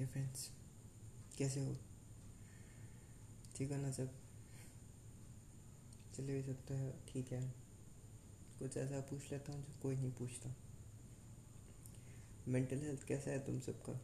हे 0.00 0.06
friends 0.06 0.50
कैसे 1.38 1.60
हो? 1.60 1.76
ठीक 3.56 3.70
है 3.70 3.82
ना 3.82 3.90
सब? 3.90 4.10
चलिए 6.14 6.36
भी 6.36 6.42
सब 6.42 6.66
तो 6.66 6.74
है, 6.74 7.00
ठीक 7.08 7.32
है। 7.32 7.54
कुछ 8.58 8.76
ऐसा 8.76 9.00
पूछ 9.00 9.32
लेता 9.32 9.52
हूँ 9.52 9.62
जो 9.62 9.72
कोई 9.82 9.96
नहीं 9.96 10.12
पूछता। 10.12 10.54
मेंटल 12.48 12.76
हेल्थ 12.76 13.04
कैसा 13.04 13.30
है 13.30 13.38
तुम 13.38 13.60
सबका? 13.60 14.00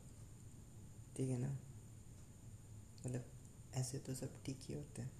ठीक 1.16 1.30
है 1.30 1.38
ना? 1.38 1.58
मतलब 3.06 3.24
ऐसे 3.74 3.98
तो 3.98 4.14
सब 4.14 4.42
ठीक 4.44 4.58
ही 4.62 4.74
होते 4.74 5.02
हैं। 5.02 5.12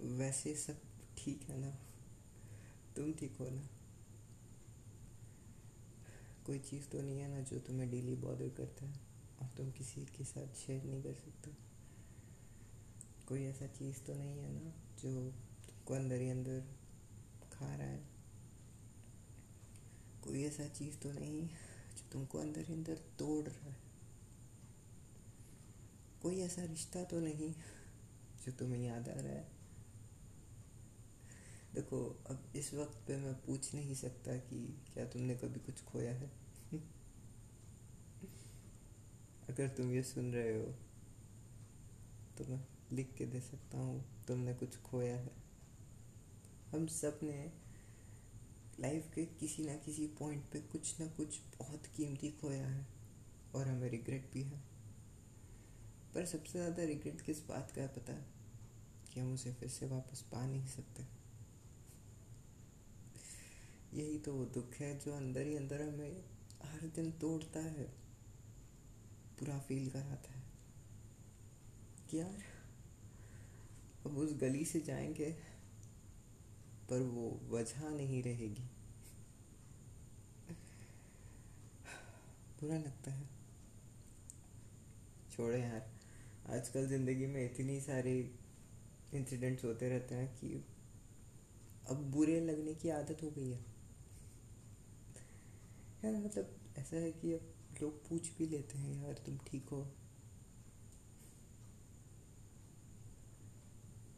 वैसे 0.00 0.54
सब 0.54 0.82
ठीक 1.18 1.42
है 1.42 1.58
ना? 1.58 1.70
तुम 2.96 3.12
ठीक 3.12 3.36
हो 3.40 3.48
ना? 3.50 3.68
कोई 6.46 6.58
चीज़ 6.58 6.88
तो 6.88 7.00
नहीं 7.00 7.20
है 7.20 7.28
ना 7.28 7.40
जो 7.40 7.58
तुम्हें 7.58 7.90
डेली 7.90 8.14
बॉदर 8.14 8.48
करता 8.48 8.86
है। 8.86 9.09
और 9.42 9.48
तुम 9.56 9.70
किसी 9.70 10.00
के 10.00 10.24
साथ 10.24 10.54
शेयर 10.54 10.84
नहीं 10.84 11.02
कर 11.02 11.14
सकते। 11.14 11.50
कोई 13.28 13.44
ऐसा 13.44 13.66
चीज़ 13.66 14.00
तो 14.00 14.14
नहीं 14.14 14.38
है 14.38 14.52
ना 14.52 14.70
जो 15.02 15.30
तुमको 15.66 15.94
अंदर 15.94 16.20
ही 16.20 16.30
अंदर 16.30 16.60
खा 17.52 17.76
रहा 17.76 17.86
है। 17.86 18.02
कोई 20.24 20.42
ऐसा 20.44 20.68
चीज़ 20.68 20.96
तो 20.96 21.12
नहीं 21.12 21.48
जो 21.96 22.10
तुमको 22.12 22.38
अंदर 22.38 22.60
ही 22.60 22.74
अंदर 22.74 22.94
तोड़ 22.94 23.48
रहा 23.48 23.70
है। 23.70 23.76
कोई 26.22 26.40
ऐसा 26.40 26.64
रिश्ता 26.64 27.04
तो 27.04 27.20
नहीं 27.20 27.54
जो 28.46 28.52
तुम्हें 28.52 28.82
याद 28.82 29.08
आ 29.08 29.12
रहा 29.12 29.32
है। 29.32 29.60
देखो, 31.74 32.22
अब 32.30 32.52
इस 32.56 32.74
वक्त 32.74 32.98
पे 33.06 33.16
मैं 33.16 33.34
पूछ 33.34 33.74
नहीं 33.74 33.94
सकता 33.94 34.36
कि 34.36 34.80
क्या 34.94 35.04
तुमने 35.04 35.34
कभी 35.34 35.60
कुछ 35.60 35.84
खोया 35.84 36.12
है? 36.12 36.39
अगर 39.50 39.68
तुम 39.68 39.92
ये 39.92 40.02
सुन 40.02 40.32
रहे 40.32 40.54
हो 40.56 40.64
तो 42.38 42.44
मैं 42.44 42.60
लिख 42.92 43.14
के 43.18 43.26
दे 43.26 43.40
सकता 43.40 43.78
हूँ, 43.78 44.04
तुमने 44.28 44.54
कुछ 44.54 44.76
खोया 44.82 45.16
है। 45.16 45.32
हम 46.72 46.86
सबने 46.86 47.52
लाइफ 48.80 49.10
के 49.14 49.24
किसी 49.40 49.62
ना 49.62 49.74
किसी 49.76 50.06
पॉइंट 50.18 50.44
पे 50.44 50.60
कुछ 50.72 51.00
ना 51.00 51.06
कुछ 51.06 51.40
बहुत 51.58 51.86
कीमती 51.86 52.30
खोया 52.40 52.66
है, 52.66 52.86
और 53.54 53.68
हमें 53.68 53.88
रिग्रेट 53.90 54.30
भी 54.32 54.42
है। 54.42 54.62
पर 56.14 56.24
सबसे 56.24 56.58
ज़्यादा 56.58 56.84
रिग्रेट 56.84 57.20
किस 57.20 57.46
बात 57.46 57.70
का 57.70 57.82
है 57.82 57.88
पता? 57.88 58.12
है 58.12 58.26
कि 59.12 59.20
हम 59.20 59.32
उसे 59.34 59.52
फिर 59.52 59.68
से 59.68 59.86
वापस 59.86 60.20
पा 60.32 60.46
नहीं 60.46 60.66
सकते। 60.66 61.06
यही 63.94 64.18
तो 64.18 64.34
वो 64.34 64.44
दुख 64.54 64.74
है 64.74 64.98
जो 64.98 65.12
अंदर 65.12 65.46
ही 65.46 65.56
अंदर 65.56 65.82
हमें 65.82 66.24
हर 66.64 66.86
दिन 66.96 67.10
तोड़ता 67.10 67.60
है। 67.60 67.99
पूरा 69.40 69.58
फील 69.58 69.90
कराता 69.90 70.32
है। 70.32 70.42
कि 72.10 72.18
यार, 72.18 72.38
अब 74.06 74.18
उस 74.18 74.34
गली 74.34 74.64
से 74.64 74.80
जाएँगे, 74.80 75.32
पर 76.90 77.02
वो 77.02 77.40
वजह 77.50 77.90
नहीं 77.90 78.22
रहेगी। 78.22 78.62
बुरा 82.60 82.78
लगता 82.78 83.10
है। 83.10 83.28
छोड़े 85.32 85.62
यार, 85.62 85.90
आजकल 86.46 86.86
ज़िंदगी 86.86 87.26
में 87.26 87.54
इतनी 87.54 87.80
सारी 87.80 88.34
इंसिडेंट्स 89.14 89.64
होते 89.64 89.88
रहते 89.88 90.14
हैं 90.14 90.40
कि 90.40 90.64
अब 91.88 91.96
बुरे 91.96 92.40
लगने 92.40 92.74
की 92.74 92.88
आदत 92.88 93.18
हो 93.22 93.30
गई 93.30 93.50
है। 93.50 93.69
यार 96.04 96.16
मतलब 96.16 96.60
ऐसा 96.78 96.96
है 96.96 97.12
कि 97.12 97.32
अब 97.32 97.54
लोग 97.82 98.08
पूछ 98.08 98.36
भी 98.36 98.46
लेते 98.46 98.78
हैं, 98.78 99.04
यार 99.04 99.12
तुम 99.12 99.38
ठीक 99.38 99.68
हो। 99.68 99.84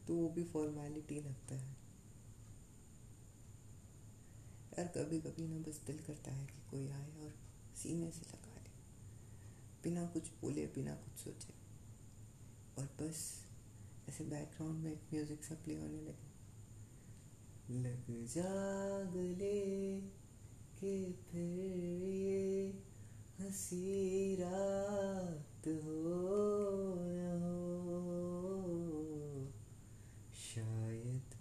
तो 0.07 0.15
वो 0.15 0.29
भी 0.29 0.43
फॉर्मेलिटी 0.43 1.15
लगता 1.15 1.55
है। 1.55 1.77
यार 4.79 4.87
कभी 4.87 5.21
कभी 5.21 5.47
ना 5.47 5.57
बस 5.57 5.83
दिल 5.87 5.99
करता 5.99 6.31
है 6.31 6.45
कि 6.45 6.61
कोई 6.71 6.87
आए 6.87 7.11
और 7.19 7.33
सीने 7.75 8.11
से 8.11 8.21
लगा 8.21 8.55
ले। 8.55 8.69
बिना 9.83 10.05
कुछ 10.05 10.29
बोले, 10.41 10.65
बिना 10.65 10.95
कुछ 10.95 11.13
सोचे। 11.23 11.53
और 12.77 12.85
बस 12.85 13.45
ऐसे 14.09 14.23
बैकग्राउंड 14.23 14.83
में 14.83 14.91
एक 14.91 15.01
म्यूज़िक 15.13 15.43
सा 15.43 15.55
प्ले 15.55 15.75
होने 15.75 16.01
लगे। 16.01 16.33
लग 17.79 18.25
जाग 18.27 19.15
ले। 19.15 20.22
के 20.83 21.11
फिर 21.11 22.13
ये 22.13 22.73
हँसी 23.39 24.35
रात 24.35 25.67
हो 25.67 26.19
हो 27.39 27.53
शायद 30.33 31.35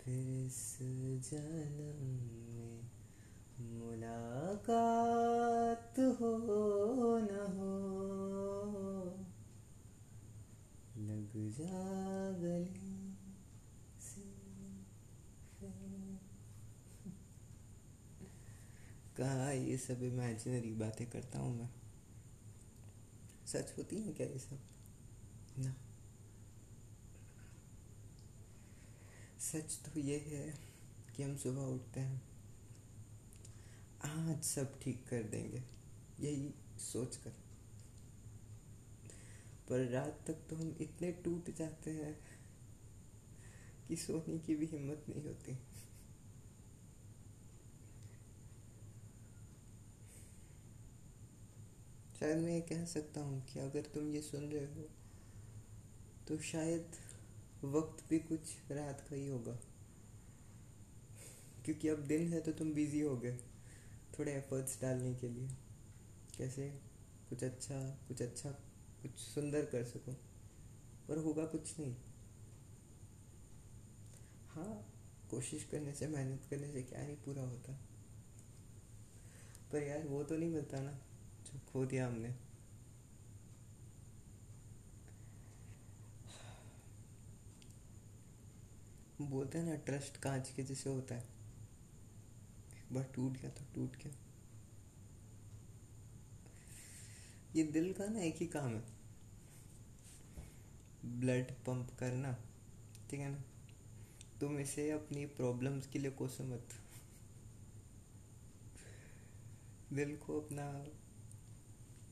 फिर 0.00 0.46
इस 0.46 0.78
जन्म 1.30 2.00
में 2.54 2.78
मुलाकात 3.80 5.98
हो 5.98 7.18
न 7.18 7.30
हो। 7.58 7.74
लग 10.98 11.50
जा 11.50 12.32
गले 12.32 13.14
से 14.00 14.28
कहा, 19.20 19.50
ये 19.50 19.76
सब 19.78 20.02
इमेजिनरी 20.02 20.72
बातें 20.74 21.06
करता 21.10 21.38
हूँ 21.38 21.58
मैं। 21.58 21.68
सच 23.46 23.72
होती 23.78 24.00
है 24.02 24.12
क्या 24.12 24.26
ये 24.26 24.38
सब? 24.38 24.60
ना। 25.58 25.74
सच 29.40 29.78
तो 29.84 30.00
ये 30.00 30.18
है 30.18 30.58
कि 31.16 31.22
हम 31.22 31.36
सुबह 31.36 31.62
उठते 31.74 32.00
हैं। 32.00 32.22
आज 34.00 34.42
सब 34.44 34.78
ठीक 34.80 35.06
कर 35.08 35.22
देंगे, 35.22 35.62
यही 36.20 36.52
सोच 36.80 37.16
कर 37.16 37.30
पर 39.68 39.86
रात 39.88 40.24
तक 40.26 40.46
तो 40.50 40.56
हम 40.56 40.76
इतने 40.80 41.10
टूट 41.24 41.50
जाते 41.56 41.90
हैं 41.90 42.14
कि 43.88 43.96
सोने 43.96 44.38
की 44.38 44.54
भी 44.54 44.66
हिम्मत 44.66 45.04
नहीं 45.08 45.22
होती। 45.24 45.52
शायद 52.20 52.38
मैं 52.38 52.52
ये 52.52 52.60
कह 52.60 52.84
सकता 52.84 53.20
हूँ 53.20 53.46
कि 53.46 53.60
अगर 53.60 53.82
तुम 53.82 54.10
ये 54.14 54.20
सुन 54.20 54.42
रहे 54.42 54.64
हो 54.64 54.82
तो 56.28 56.38
शायद 56.38 56.96
वक्त 57.64 58.04
भी 58.10 58.18
कुछ 58.18 58.40
रात 58.70 59.00
का 59.10 59.16
ही 59.16 59.28
होगा। 59.28 59.52
क्योंकि 61.64 61.88
अब 61.88 61.98
दिन 61.98 62.32
है 62.32 62.40
तो 62.40 62.52
तुम 62.52 62.72
बिज़ी 62.72 63.00
हो 63.00 63.16
गए, 63.16 63.36
थोड़े 64.18 64.32
एफर्ट्स 64.32 64.80
डालने 64.82 65.14
के 65.14 65.28
लिए। 65.28 65.48
कैसे? 66.38 66.68
कुछ 67.28 67.44
अच्छा 67.44 67.80
कुछ 68.08 68.22
अच्छा 68.22 68.50
कुछ 69.02 69.18
सुंदर 69.18 69.64
कर 69.64 69.84
सको। 69.84 70.12
पर 71.08 71.18
होगा 71.18 71.44
कुछ 71.44 71.78
नहीं। 71.80 71.94
हाँ 74.48 74.92
कोशिश 75.30 75.64
करने 75.64 75.94
से, 75.94 76.06
मेहनत 76.06 76.46
करने 76.50 76.72
से 76.72 76.82
क्या 76.82 77.02
नहीं 77.02 77.16
पूरा 77.16 77.42
होता। 77.42 77.72
पर 79.72 79.82
यार, 79.82 80.06
वो 80.06 80.22
तो 80.24 80.36
नहीं 80.36 80.50
मिलता 80.50 80.80
ना। 80.80 80.98
जो 81.52 81.60
खो 81.72 81.84
दिया 81.86 82.06
हमने। 82.06 82.34
बोलते 89.20 89.58
हैं 89.58 89.64
ना 89.64 89.76
ट्रस्ट 89.76 90.16
कांच 90.16 90.50
के 90.50 90.62
जैसे 90.62 90.90
होता 90.90 91.14
है। 91.14 91.22
एक 92.76 92.92
बार 92.92 93.04
टूट 93.14 93.32
गया 93.32 93.50
तो 93.50 93.64
टूट 93.74 93.96
गया। 93.96 94.12
ये 97.56 97.64
दिल 97.64 97.92
का 97.92 98.06
ना 98.06 98.20
एक 98.20 98.36
ही 98.36 98.46
काम 98.46 98.74
है। 98.74 99.00
ब्लड 101.20 101.52
पंप 101.66 101.90
करना, 101.98 102.32
ठीक 103.10 103.20
है 103.20 103.28
ना? 103.28 103.42
तुम 104.40 104.58
इसे 104.58 104.90
अपनी 104.90 105.26
प्रॉब्लम्स 105.26 105.86
के 105.86 105.98
लिए 105.98 106.10
कोसो 106.10 106.44
मत। 106.44 106.68
दिल 109.92 110.16
को 110.16 110.40
अपना 110.40 110.66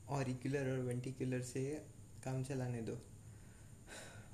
ऑरिकुलर 0.09 0.69
और 0.69 0.79
वेंटिकुलर 0.79 1.41
से 1.41 1.63
काम 2.23 2.43
चलाने 2.43 2.81
दो। 2.81 2.97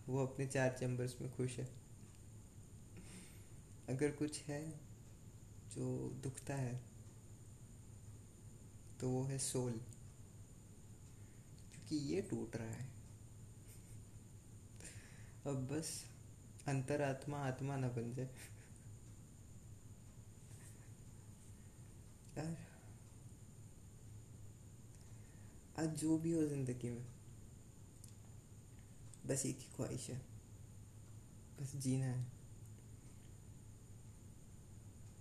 वो 0.07 0.25
अपने 0.25 0.45
चार 0.47 0.75
चैम्बर्स 0.79 1.15
में 1.21 1.31
खुश 1.35 1.57
है। 1.59 1.67
अगर 3.89 4.11
कुछ 4.11 4.41
है 4.41 4.61
जो 5.75 5.85
दुखता 6.23 6.55
है 6.55 6.79
तो 8.99 9.09
वो 9.09 9.23
है 9.23 9.37
सोल 9.39 9.71
क्योंकि 11.71 11.95
ये 12.13 12.21
टूट 12.21 12.55
रहा 12.55 12.67
है। 12.67 12.87
अब 15.47 15.67
बस 15.71 15.89
अंतरात्मा 16.67 17.37
आत्मा 17.37 17.75
ना 17.77 17.87
बन 17.87 18.13
जाए। 18.13 18.29
आज 25.79 25.89
जो 25.89 26.17
भी 26.17 26.31
हो 26.31 26.45
ज़िंदगी 26.45 26.89
में, 26.89 27.05
बस 29.25 29.45
एक 29.45 29.57
ही 29.57 29.67
ख्वाहिश 29.75 30.09
है, 30.09 30.21
बस 31.61 31.75
जीना 31.75 32.05
है। 32.05 32.25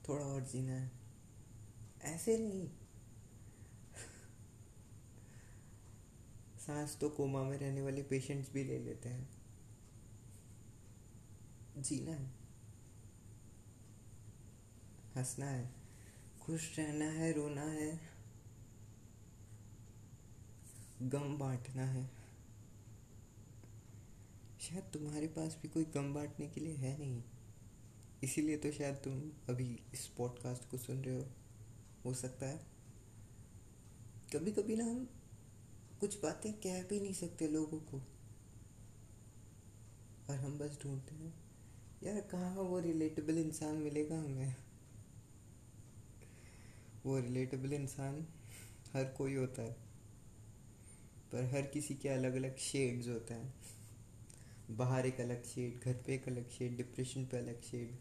थोड़ा 0.09 0.25
और 0.25 0.45
जीना 0.45 0.73
है। 0.73 0.91
ऐसे 2.03 2.39
नहीं। 2.39 2.69
सांस 6.59 6.97
तो 7.01 7.09
कोमा 7.09 7.43
में 7.43 7.59
रहने 7.59 7.83
वाले 7.83 8.03
पेशेंट्स 8.03 8.53
भी 8.53 8.65
ले 8.65 8.79
लेते 8.79 9.09
हैं। 9.09 9.29
जीना 11.79 12.13
है। 12.13 12.31
हंसना 15.17 15.47
है। 15.47 15.75
खुश 16.43 16.79
रहना 16.79 17.05
है, 17.05 17.33
रोना 17.33 17.63
है। 17.63 18.14
गम 21.03 21.39
बांटना 21.39 21.85
है। 21.85 22.11
शायद 24.61 24.85
तुम्हारे 24.85 25.27
पास 25.27 25.59
भी 25.63 25.69
कोई 25.69 25.85
गम 25.85 26.15
बांटने 26.15 26.49
के 26.49 26.61
लिए 26.61 26.75
है 26.75 26.99
नहीं। 26.99 27.23
इसीलिए 28.25 28.57
तो 28.57 28.73
शायद 28.73 28.95
तुम 28.95 29.33
अभी 29.49 29.83
इस 29.93 30.07
पॉडकास्ट 30.07 30.71
को 30.71 30.79
सुन 30.79 31.05
रहे 31.05 31.17
हो। 31.17 31.27
हो 32.05 32.15
सकता 32.15 32.47
है। 32.47 32.67
कभी 34.37 34.53
कभी 34.53 34.77
ना 34.77 34.85
हम 34.85 35.11
कुछ 36.01 36.23
बातें 36.23 36.53
कह 36.53 36.83
भी 36.83 37.01
नहीं 37.01 37.15
सकते 37.15 37.49
लोगों 37.49 37.81
को। 37.81 38.03
और 40.31 40.37
हम 40.37 40.59
बस 40.59 40.79
ढूंढते 40.83 41.15
हैं, 41.15 41.35
यार, 42.03 42.21
कहाँ 42.21 42.55
वो 42.55 42.79
रिलेटेबल 42.79 43.39
इंसान 43.39 43.77
मिलेगा 43.77 44.19
हमें? 44.19 44.57
वो 47.07 47.19
रिलेटेबल 47.21 47.73
इंसान 47.73 48.27
हर 48.93 49.05
कोई 49.05 49.35
होता 49.35 49.63
है। 49.63 49.94
पर 51.35 51.45
हर 51.55 51.63
किसी 51.73 51.95
के 51.95 52.09
अलग 52.09 52.35
अलग 52.37 52.57
शेड्स 52.61 53.09
होते 53.09 53.35
हैं। 53.35 54.77
बाहर 54.79 55.07
एक 55.07 55.21
अलग 55.21 55.45
शेड 55.45 55.85
घर 55.85 55.95
पे 56.07 56.15
एक 56.15 56.29
अलग 56.29 56.51
शेड 56.51 56.77
डिप्रेशन 56.77 57.25
पे 57.31 57.39
अलग 57.39 57.63
शेड 57.63 57.97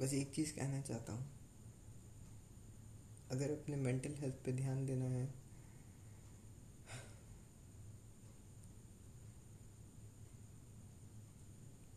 बस 0.00 0.12
एक 0.14 0.30
चीज़ 0.34 0.52
कहना 0.56 0.80
चाहता 0.82 1.12
हूँ। 1.12 1.26
अगर 3.32 3.50
अपने 3.50 3.76
मेंटल 3.76 4.14
हेल्थ 4.20 4.34
पे 4.44 4.52
ध्यान 4.52 4.84
देना 4.86 5.04
है 5.10 5.26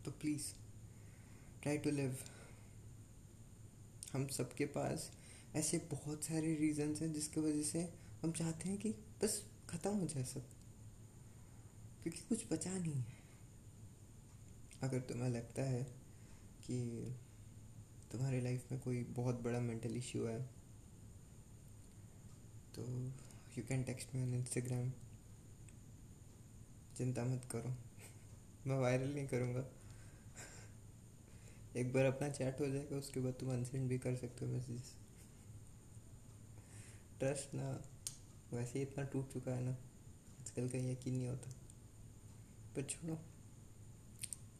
तो 0.04 0.10
प्लीज़ 0.12 0.52
ट्राई 1.62 1.78
टू 1.78 1.90
लिव 1.90 2.18
हम 4.12 4.26
सबके 4.36 4.66
पास 4.76 5.10
ऐसे 5.56 5.78
बहुत 5.90 6.24
सारे 6.24 6.54
रीजंस 6.54 7.00
हैं 7.02 7.12
जिसकी 7.12 7.40
वजह 7.40 7.62
से 7.62 7.80
हम 8.22 8.32
चाहते 8.32 8.68
हैं 8.68 8.78
कि 8.78 8.90
बस 9.22 9.42
ख़त्म 9.68 9.90
हो 9.90 10.06
जाए 10.06 10.24
सब। 10.24 10.44
क्योंकि 12.02 12.20
कुछ 12.28 12.44
बचा 12.52 12.78
नहीं 12.78 12.92
है। 12.92 13.16
अगर 14.82 15.00
तुम्हें 15.00 15.28
लगता 15.30 15.62
है 15.62 15.82
कि 16.62 16.78
तुम्हारी 18.12 18.40
लाइफ 18.40 18.70
में 18.72 18.80
कोई 18.80 19.02
बहुत 19.10 19.40
बड़ा 19.42 19.60
मेंटल 19.60 19.96
इश्यू 19.96 20.26
है 20.26 20.40
तो 22.74 22.86
you 23.58 23.64
can 23.68 23.82
text 23.82 24.14
me 24.14 24.22
on 24.22 24.34
Instagram 24.34 24.90
चिंता 26.96 27.24
मत 27.24 27.48
करो। 27.50 27.74
मैं 28.66 28.78
वायरल 28.78 29.14
नहीं 29.14 29.26
करूँगा। 29.28 29.64
एक 31.76 31.92
बार 31.92 32.04
अपना 32.04 32.28
चैट 32.30 32.60
हो 32.60 32.66
जाएगा, 32.66 32.96
उसके 32.96 33.20
बाद 33.20 33.32
तुम 33.32 33.52
अनसेंड 33.52 33.88
भी 33.88 33.98
कर 33.98 34.16
सकते 34.16 34.44
हो 34.44 34.52
मैसेज 34.52 34.82
ट्रस्ट 37.18 37.54
ना, 37.54 37.70
वैसे 38.52 38.78
ही 38.78 38.84
इतना 38.84 39.04
टूट 39.04 39.32
चुका 39.32 39.52
है 39.52 39.62
ना, 39.64 39.70
आजकल 40.40 40.68
का 40.68 40.78
यकीन 40.78 41.14
नहीं 41.14 41.28
होता। 41.28 41.50
पर 42.76 42.82
छोड़ो, 42.82 43.18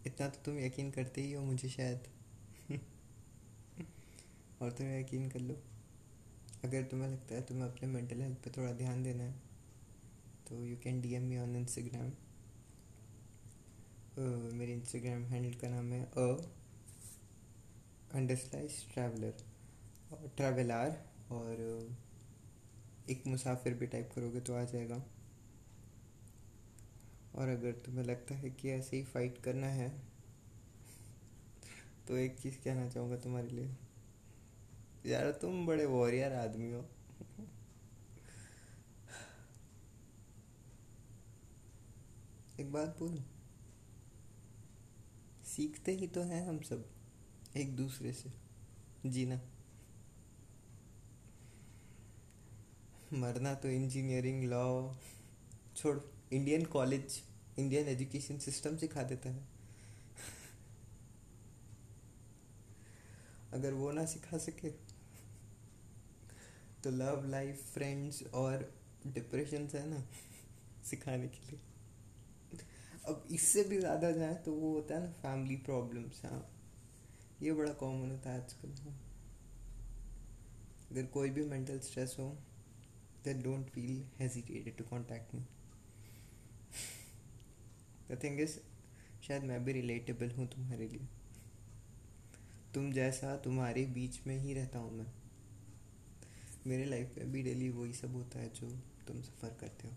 इतना 0.06 0.28
तो 0.28 0.42
तुम 0.44 0.58
यकीन 0.58 0.90
करते 0.90 1.20
ही 1.20 1.32
हो 1.32 1.44
मुझे 1.44 1.68
शायद। 1.68 2.08
और 4.62 4.72
थोड़ा 4.72 4.90
यकीन 4.90 5.28
कर 5.30 5.40
लो, 5.40 5.54
अगर 6.64 6.82
तुम्हें 6.82 7.08
लगता 7.08 7.34
है 7.34 7.42
तुम्हें 7.42 7.68
अपने 7.68 7.88
मेंटल 7.88 8.20
हेल्थ 8.20 8.38
पे 8.38 8.50
थोड़ा 8.50 8.72
ध्यान 8.72 9.02
देना 9.02 9.24
है 9.24 9.34
तो 10.48 10.64
you 10.64 10.76
can 10.76 11.00
D 11.00 11.14
M 11.14 11.22
me 11.22 11.38
on 11.38 11.56
Instagram 11.56 12.10
मेरे 14.58 14.72
इंस्टाग्राम 14.72 15.24
हैंडल 15.24 15.52
का 15.58 15.68
नाम 15.68 15.92
है 15.92 16.04
अ 16.04 16.26
अंडरस्लाइस 18.14 18.86
ट्रैवलर 18.92 19.34
और 20.12 20.32
ट्रैवलर 20.36 20.96
और 21.30 21.56
एक 23.08 23.26
मुसाफिर 23.26 23.74
भी 23.74 23.86
टाइप 23.86 24.10
करोगे 24.14 24.40
तो 24.40 24.54
आ 24.54 24.62
जाएगा। 24.64 25.02
और 27.34 27.48
अगर 27.48 27.72
तुम्हें 27.86 28.04
लगता 28.04 28.34
है 28.34 28.50
कि 28.50 28.70
ऐसे 28.70 28.96
ही 28.96 29.02
फाइट 29.04 29.38
करना 29.38 29.66
है 29.66 29.88
तो 32.08 32.16
एक 32.16 32.38
चीज़ 32.38 32.56
कहना 32.56 32.88
चाहूँगा 32.88 33.16
तुम्हारे 33.16 33.48
लिए। 33.48 33.68
यार 35.06 35.30
तुम 35.32 35.66
बड़े 35.66 35.86
वॉरियर 35.86 36.32
आदमी 36.32 36.70
हो। 36.72 36.84
एक 42.60 42.72
बात 42.72 42.96
बोलूँ? 42.98 43.24
सीखते 45.46 45.92
ही 45.92 46.06
तो 46.06 46.22
हैं 46.22 46.46
हम 46.48 46.58
सब, 46.60 46.84
एक 47.56 47.76
दूसरे 47.76 48.12
से। 48.12 48.32
जीना। 49.06 49.40
मरना 53.12 53.52
तो 53.54 53.68
इंजीनियरिंग 53.70 54.42
लॉ 54.44 54.94
छोड़ 55.76 55.98
Indian 56.32 56.64
college 56.66 57.20
Indian 57.58 57.86
education 57.88 58.38
system 58.38 58.76
सिखा 58.76 59.02
देता 59.02 59.30
है। 59.30 59.46
अगर 63.52 63.72
वो 63.74 63.90
ना 63.92 64.04
सिखा 64.06 64.38
सके 64.38 64.70
तो 66.84 66.90
लव 66.90 67.24
लाइफ 67.26 67.62
फ्रेंड्स 67.74 68.22
और 68.34 68.70
डिप्रेशन 69.06 69.68
है 69.74 69.88
ना, 69.88 70.02
सिखाने 70.84 71.28
के 71.28 71.46
लिए। 71.46 71.60
अब 73.08 73.24
इससे 73.30 73.62
भी 73.64 73.78
ज़्यादा 73.78 74.10
जाए 74.10 74.34
तो 74.44 74.52
वो 74.52 74.72
होता 74.72 74.94
है 74.94 75.00
ना 75.00 75.10
फैमिली 75.22 75.56
प्रॉब्लम्स 75.66 76.24
हाँ। 76.24 76.44
ये 77.42 77.52
बड़ा 77.52 77.72
कॉमन 77.74 78.10
होता 78.10 78.30
है 78.30 78.42
आजकल। 78.42 78.92
अगर 80.90 81.06
कोई 81.14 81.30
भी 81.30 81.44
मेंटल 81.46 81.78
स्ट्रेस 81.80 82.16
हो 82.18 82.28
then 83.24 83.42
don't 83.42 83.70
feel 83.70 84.02
hesitated 84.18 84.76
to 84.76 84.84
contact 84.84 85.34
me 85.34 85.42
the 88.10 88.18
thing 88.24 88.40
is 88.40 88.58
शायद 89.28 89.44
मैं 89.44 89.64
भी 89.64 89.72
रिलेटेबल 89.72 90.30
हूँ 90.30 90.46
तुम्हारे 90.48 90.88
लिए। 90.88 91.06
तुम 92.74 92.90
जैसा 92.92 93.36
तुम्हारे 93.36 93.84
बीच 93.86 94.20
में 94.26 94.38
ही 94.38 94.54
रहता 94.54 94.78
हूँ 94.78 94.92
मैं। 94.98 95.06
मेरे 96.66 96.84
लाइफ 96.84 97.14
में 97.18 97.32
भी 97.32 97.42
डेली 97.42 97.68
वही 97.70 97.92
सब 97.92 98.14
होता 98.14 98.38
है 98.38 98.48
जो 98.54 98.68
तुम 99.08 99.20
सफ़र 99.22 99.56
करते 99.60 99.88
हो। 99.88 99.94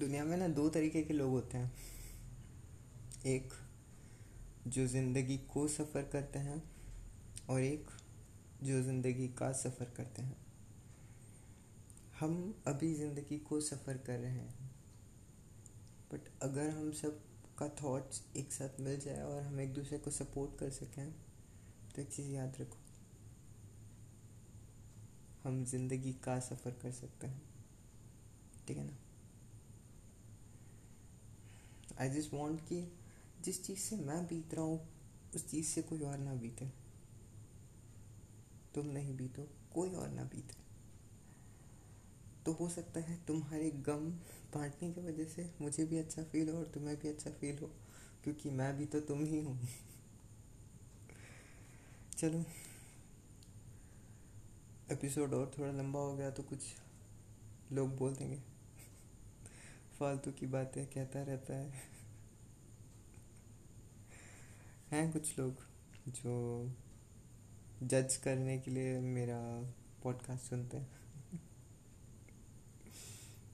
दुनिया 0.00 0.24
में 0.24 0.36
ना 0.36 0.48
दो 0.48 0.68
तरीके 0.68 1.02
के 1.02 1.14
लोग 1.14 1.30
होते 1.30 1.58
हैं। 1.58 1.72
एक 3.26 3.52
जो 4.66 4.86
ज़िंदगी 4.86 5.36
को 5.52 5.66
सफ़र 5.68 6.02
करते 6.12 6.38
हैं 6.38 6.62
और 7.50 7.60
एक 7.60 7.90
जो 8.62 8.82
ज़िंदगी 8.82 9.26
का 9.28 9.50
सफ़र 9.52 9.92
करते 9.96 10.22
हैं। 10.22 10.36
हम 12.20 12.62
अभी 12.66 12.92
ज़िंदगी 12.94 13.38
को 13.38 13.60
सफ़र 13.60 13.96
कर 13.96 14.18
रहे 14.18 14.30
हैं। 14.30 14.70
बट 16.12 16.28
अगर 16.42 16.68
हम 16.70 16.90
सब 16.92 17.20
का 17.58 17.68
थॉट्स 17.82 18.22
एक 18.36 18.52
साथ 18.52 18.80
मिल 18.80 18.98
जाए 19.00 19.22
और 19.22 19.42
हम 19.42 19.60
एक 19.60 19.72
दूसरे 19.74 19.98
को 19.98 20.10
सपोर्ट 20.10 20.58
कर 20.58 20.70
सकें 20.70 21.12
तो 21.94 22.02
एक 22.02 22.08
चीज़ 22.08 22.30
याद 22.30 22.56
रखो। 22.60 22.78
हम 25.44 25.64
ज़िंदगी 25.64 26.12
का 26.24 26.38
सफ़र 26.40 26.70
कर 26.72 26.90
सकते 26.92 27.26
हैं। 27.26 27.42
ठीक 28.66 28.76
है 28.76 28.84
ना? 28.84 28.96
आई 32.00 32.10
जस्ट 32.10 32.34
वॉन्ट 32.34 32.60
कि 32.60 32.82
जिस 33.44 33.64
चीज़ 33.64 33.78
से 33.78 33.96
मैं 33.96 34.24
बीत 34.26 34.54
रहा 34.54 34.64
हूँ, 34.64 34.80
उस 35.34 35.50
चीज़ 35.50 35.66
से 35.66 35.82
कोई 35.82 36.00
और 36.02 36.18
ना 36.18 36.34
बीते। 36.34 36.70
तुम 38.74 38.86
नहीं 38.86 39.16
बीतो, 39.16 39.48
कोई 39.74 39.94
और 39.94 40.08
ना 40.08 40.24
बीते। 40.24 40.58
तो 42.46 42.52
हो 42.52 42.68
सकता 42.68 43.00
है 43.00 43.18
तुम्हारे 43.26 43.70
गम 43.86 44.10
बांटने 44.54 44.90
की 44.92 45.00
वजह 45.00 45.24
से 45.24 45.50
मुझे 45.60 45.84
भी 45.84 45.98
अच्छा 45.98 46.22
फील 46.22 46.48
हो 46.48 46.58
और 46.58 46.70
तुम्हें 46.74 46.96
भी 46.98 47.08
अच्छा 47.08 47.30
फील 47.30 47.58
हो, 47.58 47.70
क्योंकि 48.24 48.50
मैं 48.50 48.76
भी 48.78 48.86
तो 48.86 49.00
तुम 49.00 49.24
ही 49.24 49.40
हूँ। 49.40 49.58
चलो 52.18 52.44
एपिसोड 54.90 55.34
और 55.34 55.50
थोड़ा 55.58 55.70
लंबा 55.72 56.00
हो 56.00 56.16
गया 56.16 56.30
तो 56.30 56.42
कुछ 56.42 56.64
लोग 57.72 57.96
बोल 57.96 58.14
देंगे। 58.14 58.38
फालतू 59.98 60.30
की 60.30 60.46
बातें 60.46 60.84
कहता 60.86 61.22
रहता 61.22 61.54
है। 61.54 61.88
हैं 64.90 65.10
कुछ 65.12 65.38
लोग 65.38 65.62
जो 66.08 66.34
जज 67.82 68.16
करने 68.16 68.58
के 68.58 68.70
लिए 68.70 68.98
मेरा 69.00 69.38
पॉडकास्ट 70.02 70.44
सुनते 70.44 70.76
हैं। 70.76 70.88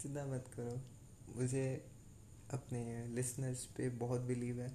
चिंता 0.02 0.26
मत 0.26 0.50
करो। 0.56 0.80
मुझे 1.36 1.86
अपने 2.50 3.06
लिसनर्स 3.06 3.64
पे 3.66 3.88
बहुत 3.88 4.20
बिलीव 4.20 4.60
है, 4.60 4.68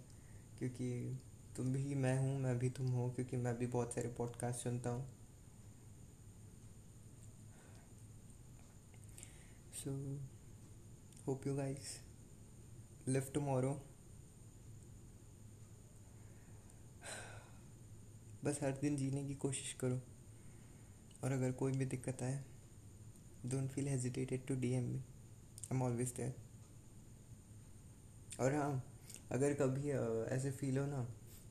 क्योंकि 0.60 1.20
तुम 1.58 1.74
भी 1.74 1.96
मैं 1.96 2.17
हूँ, 2.20 2.39
मैं 2.39 2.58
भी 2.60 2.70
तुम 2.70 2.88
हो, 2.88 3.10
क्योंकि 3.10 3.38
मैं 3.38 3.58
भी 3.58 3.67
बहुत 3.67 3.93
सारे 3.93 4.10
पॉडकास्ट 4.10 4.60
सुनता 4.60 4.89
हूँ। 4.89 5.10
So 9.74 9.91
hope 11.27 11.48
you 11.48 11.55
guys 11.55 11.98
live 13.08 13.31
tomorrow 13.34 13.81
बस 18.45 18.60
हर 18.63 18.71
दिन 18.71 18.95
जीने 18.98 19.24
की 19.25 19.36
कोशिश 19.36 19.74
करो। 19.74 20.01
और 21.24 21.31
अगर 21.31 21.51
कोई 21.51 21.71
भी 21.71 21.86
दिक्कत 21.86 22.24
आए 22.24 22.43
don't 23.45 23.69
feel 23.69 23.88
hesitated 23.88 24.45
to 24.48 24.55
D 24.55 24.71
M 24.71 24.83
me 24.83 24.98
I 24.98 25.75
am 25.75 25.81
always 25.81 26.10
there 26.10 26.33
और 28.39 28.55
हाँ 28.55 28.83
अगर 29.31 29.53
कभी 29.53 29.91
ऐसे 30.36 30.51
फील 30.51 30.77
हो 30.77 30.86
ना 30.86 31.03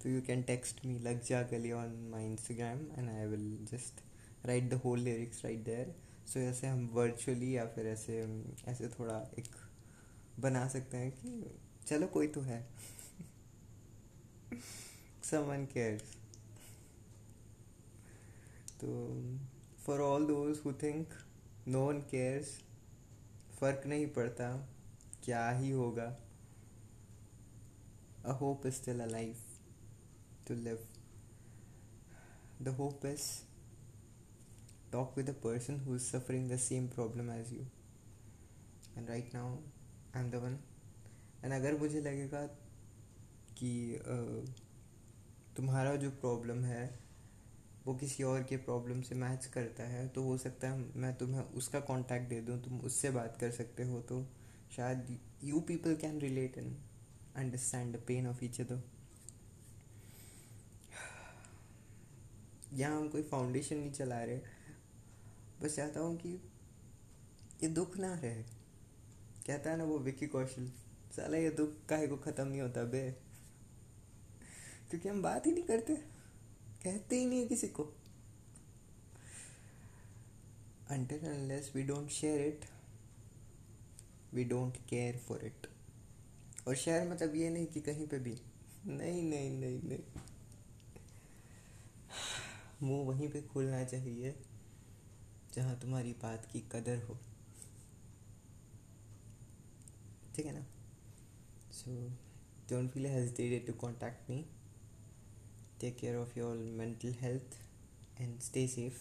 तो 0.03 0.09
यू 0.09 0.23
कैन 0.23 0.43
टेक्स्ट 0.43 0.85
मी 0.87 0.99
लग 0.99 1.23
जा 1.23 1.43
गली 1.43 1.73
on 1.73 2.09
my 2.13 2.27
Instagram 2.27 2.79
and 2.79 3.11
I 3.11 3.27
will 3.27 3.67
just 3.73 4.05
write 4.47 4.71
the 4.71 4.75
whole 4.75 5.01
lyrics 5.01 5.45
right 5.45 5.65
there 5.65 5.95
so 6.27 6.41
ऐसे 6.41 6.67
हम 6.67 6.87
वर्चुअली 6.93 7.57
या 7.57 7.67
फिर 7.67 7.87
ऐसे 7.87 8.45
ऐसे 8.67 8.89
थोड़ा 8.89 9.31
एक 9.39 9.49
बना 10.41 10.69
सकते 10.69 10.97
हैं 10.97 11.13
कि 11.13 11.59
चलो 11.87 12.07
कोई 12.07 12.29
तो 12.29 12.41
है। 12.41 12.69
समवन 15.25 15.67
केयर्स 15.67 16.20
तो 18.81 18.89
for 19.85 20.01
all 20.01 20.27
those 20.27 20.63
who 20.67 20.73
think 20.83 21.15
no 21.69 21.87
one 21.87 22.01
cares 22.11 22.57
फ़र्क 23.61 23.87
नहीं 23.87 24.07
पड़ता 24.17 24.49
क्या 25.25 25.49
ही 25.51 25.71
होगा। 25.71 26.09
A 28.25 28.33
hope 28.41 28.67
is 28.67 28.75
still 28.75 29.01
a 29.01 29.07
life 29.07 29.45
to 30.49 30.55
live 30.55 30.89
the 32.63 32.69
hope 32.81 33.07
is 33.07 33.29
talk 34.93 35.17
with 35.17 35.29
a 35.31 35.35
person 35.43 35.77
who 35.83 35.97
is 35.97 36.07
suffering 36.13 36.47
the 36.49 36.57
same 36.59 36.87
problem 36.95 37.29
as 37.31 37.51
you. 37.53 37.65
And 38.97 39.09
right 39.09 39.29
now, 39.35 39.59
i'm 40.15 40.31
the 40.31 40.41
one. 40.45 40.57
And 41.43 41.53
अगर 41.53 41.77
मुझे 41.79 42.01
लगेगा 42.01 42.41
कि 43.61 43.71
तुम्हारा 45.57 45.95
जो 45.97 46.11
प्रॉब्लम 46.25 46.65
है 46.65 46.83
वो 47.91 47.95
किसी 47.97 48.23
और 48.23 48.43
के 48.43 48.57
प्रॉब्लम 48.57 49.01
से 49.03 49.15
मैच 49.17 49.47
करता 49.55 49.83
है 49.83 50.07
तो 50.09 50.23
हो 50.23 50.37
सकता 50.39 50.69
है 50.71 50.85
मैं 50.97 51.13
तुम्हें 51.19 51.41
उसका 51.59 51.79
कांटेक्ट 51.87 52.29
दे 52.29 52.41
दूँ, 52.41 52.59
तुम 52.63 52.81
उससे 52.81 53.11
बात 53.11 53.37
कर 53.41 53.51
सकते 53.51 53.83
हो 53.85 54.01
तो 54.03 54.23
शायद 54.77 55.19
you 55.45 55.61
people 55.69 55.95
can 56.01 56.21
relate 56.21 56.59
and 56.59 56.77
understand 57.37 57.97
the 57.97 58.01
pain 58.09 58.27
of 58.27 58.45
each 58.45 58.61
other 58.61 58.83
यहाँ 62.75 62.97
हम 62.97 63.09
कोई 63.09 63.23
फाउंडेशन 63.23 63.77
नहीं 63.77 63.93
चला 63.93 64.23
रहे, 64.25 64.39
बस 65.63 65.77
चाहता 65.77 66.01
हूँ 66.01 66.17
कि 66.17 66.35
ये 67.63 67.69
दुख 67.71 67.97
ना 67.99 68.13
रहे। 68.15 68.43
कहता 69.47 69.71
है 69.71 69.77
ना 69.79 69.85
वो 69.85 69.99
विकी 70.01 70.27
कौशल, 70.29 70.71
साला 71.17 71.39
ये 71.39 71.51
दुख 71.53 71.75
काहे 71.89 72.07
को 72.07 72.17
ख़त्म 72.19 72.47
नहीं 72.47 72.61
होता 72.61 72.85
बे? 72.85 73.03
क्योंकि 74.91 75.09
हम 75.09 75.23
बात 75.23 75.47
ही 75.47 75.53
नहीं 75.53 75.65
करते। 75.65 75.99
कहते 76.85 77.17
ही 77.17 77.27
नहीं 77.27 77.41
है 77.41 77.47
किसी 77.47 77.69
को। 77.69 77.93
Until 80.91 81.25
unless 81.25 81.67
we 81.75 81.83
don't 81.89 82.11
share 82.11 82.39
it, 82.47 82.65
we 84.35 84.45
don't 84.45 84.79
care 84.93 85.19
for 85.29 85.39
it. 85.45 85.69
और 86.69 86.75
शेयर 86.75 87.09
मतलब 87.11 87.35
ये 87.35 87.51
नहीं 87.51 87.67
कि 87.67 87.81
कहीं 87.81 88.07
पे 88.07 88.19
भी। 88.19 88.41
नहीं 88.87 89.23
नहीं 89.23 89.51
नहीं 89.51 89.83
नहीं। 89.83 90.03
मुँह 92.83 93.09
वहीं 93.09 93.29
पे 93.29 93.43
खोलना 93.43 93.85
चाहिए, 93.85 94.35
जहाँ 95.55 95.79
तुम्हारी 95.81 96.13
बात 96.13 96.49
की 96.53 96.61
कदर 96.73 97.03
हो। 97.03 97.19
ठीक 100.37 100.47
है 100.47 100.53
ना? 100.53 100.67
So 101.73 102.09
don't 102.71 102.91
feel 102.91 103.07
hesitated 103.07 103.67
to 103.67 103.73
contact 103.73 104.31
me 104.31 104.45
take 105.81 105.97
care 105.97 106.17
of 106.17 106.39
your 106.39 106.57
mental 106.79 107.15
health 107.21 107.57
and 108.21 108.41
stay 108.41 108.67
safe 108.69 108.99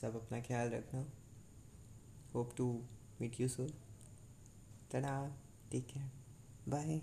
सब 0.00 0.16
अपना 0.16 0.40
ख्याल 0.40 0.70
रखना। 0.70 1.04
Hope 2.34 2.54
to 2.56 2.66
meet 3.20 3.40
you 3.40 3.48
soon 3.48 3.70
तना 4.92 5.14
टेक 5.70 5.86
केयर 5.86 6.10
बाय 6.68 7.00